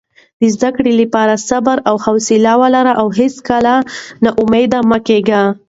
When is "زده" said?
0.55-0.69